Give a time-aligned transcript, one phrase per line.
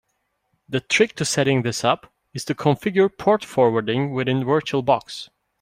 [0.67, 5.29] The trick to setting this up is to configure port forwarding within Virtual Box.